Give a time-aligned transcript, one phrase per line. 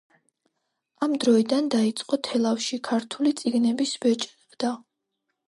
[1.07, 4.75] ამ დროიდან დაიწყო თელავში ქართული წიგნების ბეჭვდა.